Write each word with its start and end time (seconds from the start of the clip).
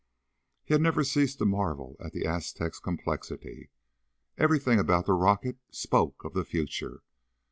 He 0.63 0.73
had 0.73 0.81
never 0.81 1.03
ceased 1.03 1.37
to 1.37 1.45
marvel 1.45 1.95
at 1.99 2.11
the 2.11 2.25
Aztec's 2.25 2.79
complexity. 2.79 3.69
Everything 4.35 4.79
about 4.79 5.05
the 5.05 5.13
rocket 5.13 5.57
spoke 5.69 6.23
of 6.25 6.33
the 6.33 6.43
future. 6.43 7.03